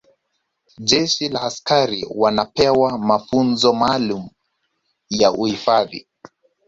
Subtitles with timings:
[0.79, 4.29] jeshi la askari wanapewa mafunzo maalumu
[5.09, 6.07] ya uhifadhi